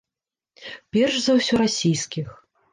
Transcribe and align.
Перш 0.97 1.13
за 1.27 1.37
ўсё 1.37 1.53
расійскіх. 1.65 2.27